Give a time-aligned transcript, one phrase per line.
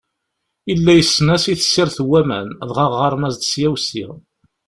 [0.69, 4.09] Yella yessnen-as i tessirt n waman, dɣa ɣɣaren-as-d ssya u ssya.